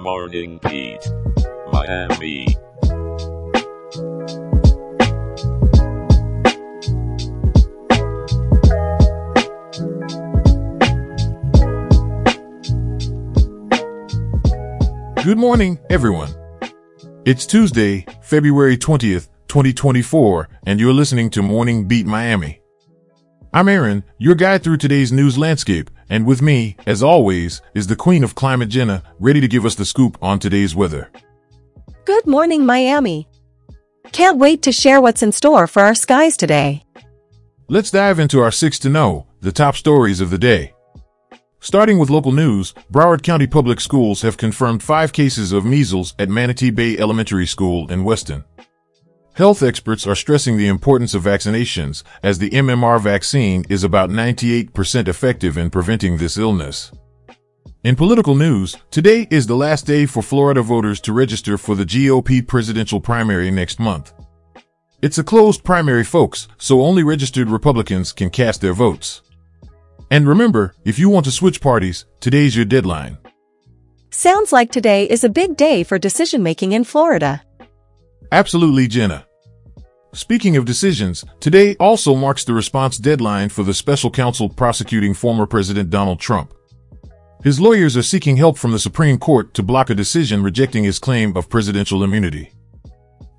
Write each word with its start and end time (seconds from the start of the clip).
Morning 0.00 0.58
Beat, 0.62 1.06
Miami. 1.70 2.46
Good 15.22 15.36
morning, 15.36 15.78
everyone. 15.90 16.30
It's 17.26 17.44
Tuesday, 17.44 18.06
February 18.22 18.78
20th, 18.78 19.28
2024, 19.48 20.48
and 20.64 20.80
you're 20.80 20.94
listening 20.94 21.28
to 21.28 21.42
Morning 21.42 21.86
Beat 21.86 22.06
Miami. 22.06 22.62
I'm 23.52 23.68
Aaron, 23.68 24.04
your 24.16 24.34
guide 24.34 24.62
through 24.62 24.78
today's 24.78 25.12
news 25.12 25.36
landscape, 25.36 25.90
and 26.10 26.26
with 26.26 26.42
me, 26.42 26.76
as 26.86 27.02
always, 27.02 27.62
is 27.72 27.86
the 27.86 27.96
Queen 27.96 28.22
of 28.22 28.34
Climate 28.34 28.68
Jenna, 28.68 29.02
ready 29.18 29.40
to 29.40 29.48
give 29.48 29.64
us 29.64 29.76
the 29.76 29.84
scoop 29.84 30.18
on 30.20 30.38
today's 30.38 30.74
weather. 30.74 31.10
Good 32.04 32.26
morning, 32.26 32.66
Miami. 32.66 33.28
Can't 34.12 34.38
wait 34.38 34.62
to 34.62 34.72
share 34.72 35.00
what's 35.00 35.22
in 35.22 35.30
store 35.30 35.68
for 35.68 35.82
our 35.82 35.94
skies 35.94 36.36
today. 36.36 36.82
Let's 37.68 37.92
dive 37.92 38.18
into 38.18 38.40
our 38.40 38.50
six 38.50 38.78
to 38.80 38.88
know, 38.88 39.28
the 39.40 39.52
top 39.52 39.76
stories 39.76 40.20
of 40.20 40.30
the 40.30 40.38
day. 40.38 40.74
Starting 41.60 41.98
with 41.98 42.10
local 42.10 42.32
news, 42.32 42.74
Broward 42.90 43.22
County 43.22 43.46
Public 43.46 43.80
Schools 43.80 44.22
have 44.22 44.36
confirmed 44.36 44.82
five 44.82 45.12
cases 45.12 45.52
of 45.52 45.64
measles 45.64 46.14
at 46.18 46.28
Manatee 46.28 46.70
Bay 46.70 46.98
Elementary 46.98 47.46
School 47.46 47.88
in 47.92 48.02
Weston. 48.02 48.44
Health 49.40 49.62
experts 49.62 50.06
are 50.06 50.14
stressing 50.14 50.58
the 50.58 50.68
importance 50.68 51.14
of 51.14 51.22
vaccinations, 51.22 52.02
as 52.22 52.38
the 52.38 52.50
MMR 52.50 53.00
vaccine 53.00 53.64
is 53.70 53.82
about 53.82 54.10
98% 54.10 55.08
effective 55.08 55.56
in 55.56 55.70
preventing 55.70 56.18
this 56.18 56.36
illness. 56.36 56.92
In 57.82 57.96
political 57.96 58.34
news, 58.34 58.76
today 58.90 59.26
is 59.30 59.46
the 59.46 59.56
last 59.56 59.86
day 59.86 60.04
for 60.04 60.22
Florida 60.22 60.60
voters 60.60 61.00
to 61.00 61.14
register 61.14 61.56
for 61.56 61.74
the 61.74 61.86
GOP 61.86 62.46
presidential 62.46 63.00
primary 63.00 63.50
next 63.50 63.80
month. 63.80 64.12
It's 65.00 65.16
a 65.16 65.24
closed 65.24 65.64
primary, 65.64 66.04
folks, 66.04 66.46
so 66.58 66.82
only 66.82 67.02
registered 67.02 67.48
Republicans 67.48 68.12
can 68.12 68.28
cast 68.28 68.60
their 68.60 68.74
votes. 68.74 69.22
And 70.10 70.28
remember, 70.28 70.74
if 70.84 70.98
you 70.98 71.08
want 71.08 71.24
to 71.24 71.32
switch 71.32 71.62
parties, 71.62 72.04
today's 72.20 72.54
your 72.54 72.66
deadline. 72.66 73.16
Sounds 74.10 74.52
like 74.52 74.70
today 74.70 75.08
is 75.08 75.24
a 75.24 75.30
big 75.30 75.56
day 75.56 75.82
for 75.82 75.98
decision 75.98 76.42
making 76.42 76.72
in 76.72 76.84
Florida. 76.84 77.40
Absolutely, 78.30 78.86
Jenna. 78.86 79.24
Speaking 80.12 80.56
of 80.56 80.64
decisions, 80.64 81.24
today 81.38 81.76
also 81.76 82.16
marks 82.16 82.42
the 82.42 82.52
response 82.52 82.98
deadline 82.98 83.48
for 83.48 83.62
the 83.62 83.72
special 83.72 84.10
counsel 84.10 84.48
prosecuting 84.48 85.14
former 85.14 85.46
President 85.46 85.88
Donald 85.88 86.18
Trump. 86.18 86.52
His 87.44 87.60
lawyers 87.60 87.96
are 87.96 88.02
seeking 88.02 88.36
help 88.36 88.58
from 88.58 88.72
the 88.72 88.80
Supreme 88.80 89.18
Court 89.18 89.54
to 89.54 89.62
block 89.62 89.88
a 89.88 89.94
decision 89.94 90.42
rejecting 90.42 90.82
his 90.82 90.98
claim 90.98 91.36
of 91.36 91.48
presidential 91.48 92.02
immunity. 92.02 92.52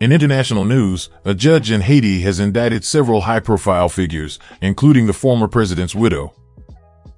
In 0.00 0.12
international 0.12 0.66
news, 0.66 1.08
a 1.24 1.34
judge 1.34 1.70
in 1.70 1.80
Haiti 1.80 2.20
has 2.20 2.38
indicted 2.38 2.84
several 2.84 3.22
high-profile 3.22 3.88
figures, 3.88 4.38
including 4.60 5.06
the 5.06 5.14
former 5.14 5.48
president's 5.48 5.94
widow. 5.94 6.34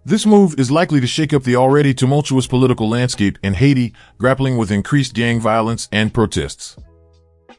This 0.05 0.25
move 0.25 0.59
is 0.61 0.71
likely 0.71 1.01
to 1.01 1.09
shake 1.09 1.35
up 1.35 1.43
the 1.43 1.57
already 1.57 1.93
tumultuous 1.93 2.47
political 2.47 2.89
landscape 2.89 3.37
in 3.43 3.55
Haiti, 3.55 3.95
grappling 4.17 4.57
with 4.57 4.71
increased 4.71 5.13
gang 5.13 5.41
violence 5.41 5.89
and 5.91 6.15
protests. 6.15 6.77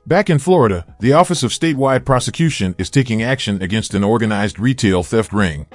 Back 0.07 0.31
in 0.31 0.39
Florida, 0.39 0.85
the 0.99 1.13
Office 1.13 1.43
of 1.43 1.51
Statewide 1.51 2.05
Prosecution 2.05 2.73
is 2.79 2.89
taking 2.89 3.21
action 3.21 3.61
against 3.61 3.93
an 3.93 4.03
organized 4.03 4.57
retail 4.57 5.03
theft 5.03 5.31
ring. 5.31 5.67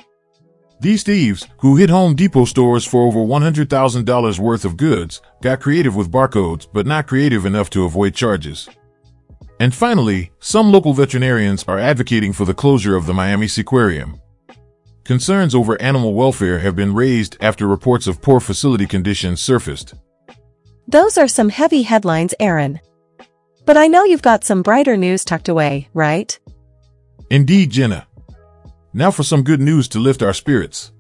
These 0.80 1.04
thieves, 1.04 1.46
who 1.58 1.76
hit 1.76 1.90
Home 1.90 2.16
Depot 2.16 2.44
stores 2.44 2.84
for 2.84 3.06
over 3.06 3.20
$100,000 3.20 4.38
worth 4.38 4.64
of 4.64 4.76
goods, 4.76 5.22
got 5.42 5.60
creative 5.60 5.94
with 5.94 6.10
barcodes 6.10 6.66
but 6.70 6.86
not 6.86 7.06
creative 7.06 7.46
enough 7.46 7.70
to 7.70 7.84
avoid 7.84 8.14
charges. 8.14 8.68
And 9.60 9.72
finally, 9.74 10.32
some 10.40 10.72
local 10.72 10.92
veterinarians 10.92 11.64
are 11.68 11.78
advocating 11.78 12.32
for 12.32 12.44
the 12.44 12.52
closure 12.52 12.96
of 12.96 13.06
the 13.06 13.14
Miami 13.14 13.46
Seaquarium. 13.46 14.20
Concerns 15.04 15.54
over 15.54 15.80
animal 15.80 16.14
welfare 16.14 16.58
have 16.58 16.74
been 16.74 16.92
raised 16.92 17.36
after 17.40 17.66
reports 17.66 18.08
of 18.08 18.20
poor 18.20 18.40
facility 18.40 18.86
conditions 18.86 19.40
surfaced. 19.40 19.94
Those 20.88 21.16
are 21.16 21.28
some 21.28 21.48
heavy 21.48 21.82
headlines, 21.82 22.34
Aaron. 22.40 22.80
But 23.66 23.76
I 23.76 23.88
know 23.88 24.04
you've 24.04 24.22
got 24.22 24.44
some 24.44 24.62
brighter 24.62 24.96
news 24.96 25.24
tucked 25.24 25.48
away, 25.48 25.88
right? 25.92 26.38
Indeed, 27.30 27.70
Jenna. 27.70 28.06
Now 28.94 29.10
for 29.10 29.24
some 29.24 29.42
good 29.42 29.60
news 29.60 29.88
to 29.88 29.98
lift 29.98 30.22
our 30.22 30.32
spirits. 30.32 30.92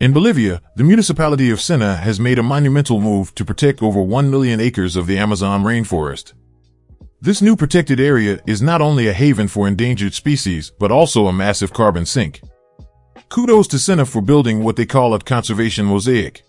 In 0.00 0.12
Bolivia, 0.12 0.60
the 0.74 0.82
municipality 0.82 1.48
of 1.50 1.60
Sena 1.60 1.94
has 1.94 2.18
made 2.18 2.40
a 2.40 2.42
monumental 2.42 3.00
move 3.00 3.32
to 3.36 3.44
protect 3.44 3.82
over 3.82 4.02
1 4.02 4.28
million 4.28 4.58
acres 4.58 4.96
of 4.96 5.06
the 5.06 5.16
Amazon 5.16 5.62
rainforest. 5.62 6.32
This 7.20 7.40
new 7.40 7.54
protected 7.54 8.00
area 8.00 8.40
is 8.46 8.60
not 8.60 8.82
only 8.82 9.06
a 9.06 9.12
haven 9.12 9.46
for 9.46 9.68
endangered 9.68 10.12
species, 10.12 10.72
but 10.80 10.90
also 10.90 11.28
a 11.28 11.32
massive 11.32 11.72
carbon 11.72 12.04
sink. 12.04 12.40
Kudos 13.28 13.68
to 13.68 13.78
Sena 13.78 14.04
for 14.04 14.20
building 14.20 14.64
what 14.64 14.74
they 14.74 14.86
call 14.86 15.14
a 15.14 15.20
conservation 15.20 15.86
mosaic. 15.86 16.42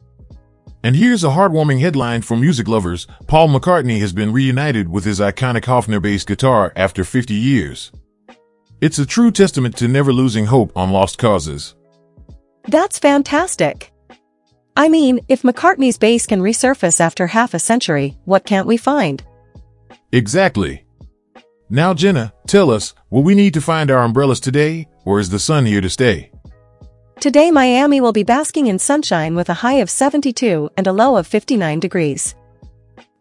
And 0.87 0.95
here's 0.95 1.25
a 1.25 1.31
heartwarming 1.31 1.81
headline 1.81 2.21
for 2.21 2.37
music 2.37 2.65
lovers. 2.69 3.07
Paul 3.27 3.49
McCartney 3.49 3.99
has 3.99 4.13
been 4.13 4.31
reunited 4.31 4.87
with 4.87 5.03
his 5.03 5.19
iconic 5.19 5.63
Hofner 5.63 6.01
bass 6.01 6.23
guitar 6.23 6.71
after 6.77 7.03
50 7.03 7.33
years. 7.33 7.91
It's 8.79 8.97
a 8.97 9.05
true 9.05 9.29
testament 9.31 9.75
to 9.79 9.89
never 9.89 10.13
losing 10.13 10.45
hope 10.45 10.71
on 10.77 10.91
lost 10.91 11.17
causes. 11.17 11.75
That's 12.69 12.99
fantastic. 12.99 13.91
I 14.77 14.87
mean, 14.87 15.19
if 15.27 15.41
McCartney's 15.41 15.97
bass 15.97 16.25
can 16.25 16.39
resurface 16.39 17.01
after 17.01 17.27
half 17.27 17.53
a 17.53 17.59
century, 17.59 18.17
what 18.23 18.45
can't 18.45 18.65
we 18.65 18.77
find? 18.77 19.21
Exactly. 20.13 20.85
Now, 21.69 21.93
Jenna, 21.93 22.31
tell 22.47 22.71
us, 22.71 22.93
will 23.09 23.23
we 23.23 23.35
need 23.35 23.53
to 23.55 23.59
find 23.59 23.91
our 23.91 24.03
umbrellas 24.03 24.39
today, 24.39 24.87
or 25.03 25.19
is 25.19 25.31
the 25.31 25.37
sun 25.37 25.65
here 25.65 25.81
to 25.81 25.89
stay? 25.89 26.31
Today 27.19 27.49
Miami 27.49 27.99
will 27.99 28.13
be 28.13 28.21
basking 28.21 28.67
in 28.67 28.77
sunshine 28.77 29.33
with 29.33 29.49
a 29.49 29.55
high 29.55 29.81
of 29.81 29.89
72 29.89 30.69
and 30.77 30.85
a 30.85 30.91
low 30.91 31.17
of 31.17 31.25
59 31.25 31.79
degrees. 31.79 32.35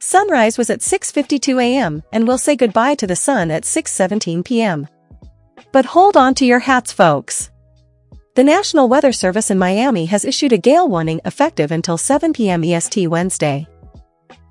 Sunrise 0.01 0.59
was 0.59 0.69
at 0.69 0.81
6.52 0.81 1.62
a.m. 1.62 2.03
and 2.12 2.29
we'll 2.29 2.37
say 2.37 2.57
goodbye 2.57 2.95
to 2.97 3.07
the 3.07 3.17
sun 3.17 3.51
at 3.51 3.62
6.17 3.62 4.45
p.m. 4.45 4.87
But 5.73 5.87
hold 5.87 6.15
on 6.15 6.34
to 6.34 6.45
your 6.45 6.59
hats 6.59 6.93
folks. 6.93 7.51
The 8.34 8.45
National 8.45 8.87
Weather 8.87 9.12
Service 9.12 9.51
in 9.51 9.59
Miami 9.59 10.05
has 10.07 10.27
issued 10.27 10.53
a 10.53 10.59
gale 10.59 10.87
warning 10.87 11.23
effective 11.25 11.73
until 11.73 11.97
7 11.97 12.34
p.m. 12.34 12.65
EST 12.65 13.09
Wednesday. 13.09 13.67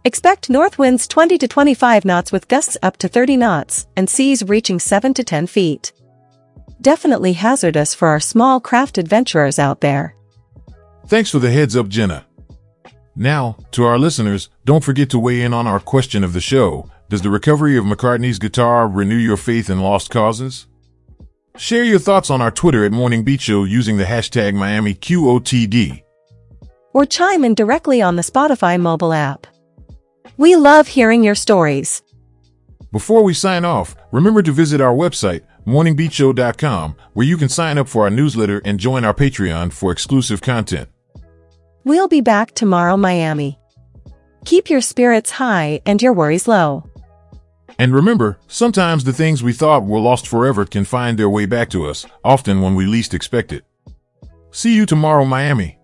Expect 0.05 0.49
north 0.49 0.79
winds 0.79 1.07
20 1.07 1.37
to 1.37 1.47
25 1.47 2.03
knots 2.03 2.31
with 2.31 2.47
gusts 2.47 2.77
up 2.81 2.97
to 2.97 3.07
30 3.07 3.37
knots 3.37 3.85
and 3.95 4.09
seas 4.09 4.43
reaching 4.43 4.79
7 4.79 5.13
to 5.13 5.23
10 5.23 5.45
feet 5.45 5.93
definitely 6.85 7.33
hazardous 7.33 7.95
for 7.95 8.09
our 8.09 8.19
small 8.19 8.59
craft 8.59 8.99
adventurers 8.99 9.57
out 9.57 9.81
there. 9.81 10.15
Thanks 11.07 11.31
for 11.31 11.39
the 11.39 11.49
heads 11.49 11.75
up, 11.75 11.87
Jenna. 11.87 12.27
Now, 13.15 13.57
to 13.71 13.85
our 13.85 13.97
listeners, 13.97 14.49
don't 14.65 14.83
forget 14.83 15.09
to 15.09 15.17
weigh 15.17 15.41
in 15.41 15.51
on 15.51 15.65
our 15.65 15.79
question 15.79 16.23
of 16.23 16.33
the 16.33 16.41
show. 16.41 16.87
Does 17.09 17.23
the 17.23 17.31
recovery 17.31 17.75
of 17.75 17.85
McCartney's 17.85 18.37
guitar 18.37 18.87
renew 18.87 19.15
your 19.15 19.35
faith 19.35 19.67
in 19.67 19.81
lost 19.81 20.11
causes? 20.11 20.67
Share 21.57 21.83
your 21.83 21.97
thoughts 21.97 22.29
on 22.29 22.39
our 22.39 22.51
Twitter 22.51 22.85
at 22.85 22.91
Morning 22.91 23.23
Beat 23.23 23.41
Show 23.41 23.63
using 23.63 23.97
the 23.97 24.03
hashtag 24.03 24.53
MiamiQOTD. 24.53 26.03
Or 26.93 27.05
chime 27.07 27.43
in 27.43 27.55
directly 27.55 27.99
on 27.99 28.15
the 28.15 28.21
Spotify 28.21 28.79
mobile 28.79 29.11
app. 29.11 29.47
We 30.37 30.55
love 30.55 30.87
hearing 30.87 31.23
your 31.23 31.35
stories. 31.35 32.03
Before 32.91 33.23
we 33.23 33.33
sign 33.33 33.65
off, 33.65 33.95
remember 34.11 34.43
to 34.43 34.51
visit 34.51 34.81
our 34.81 34.93
website, 34.93 35.41
morningbeatshow.com, 35.65 36.95
where 37.13 37.25
you 37.25 37.37
can 37.37 37.49
sign 37.49 37.77
up 37.77 37.87
for 37.87 38.03
our 38.03 38.09
newsletter 38.09 38.61
and 38.65 38.79
join 38.79 39.03
our 39.03 39.13
Patreon 39.13 39.73
for 39.73 39.91
exclusive 39.91 40.41
content. 40.41 40.89
We'll 41.83 42.07
be 42.07 42.21
back 42.21 42.53
tomorrow, 42.55 42.97
Miami. 42.97 43.59
Keep 44.45 44.69
your 44.69 44.81
spirits 44.81 45.31
high 45.31 45.81
and 45.85 46.01
your 46.01 46.13
worries 46.13 46.47
low. 46.47 46.89
And 47.77 47.93
remember, 47.93 48.39
sometimes 48.47 49.03
the 49.03 49.13
things 49.13 49.43
we 49.43 49.53
thought 49.53 49.83
were 49.83 49.99
lost 49.99 50.27
forever 50.27 50.65
can 50.65 50.85
find 50.85 51.17
their 51.17 51.29
way 51.29 51.45
back 51.45 51.69
to 51.71 51.85
us, 51.85 52.05
often 52.23 52.61
when 52.61 52.75
we 52.75 52.85
least 52.85 53.13
expect 53.13 53.51
it. 53.51 53.65
See 54.51 54.75
you 54.75 54.85
tomorrow, 54.85 55.25
Miami. 55.25 55.77